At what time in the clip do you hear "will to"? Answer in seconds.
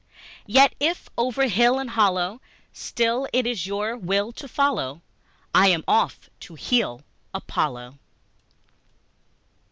3.95-4.47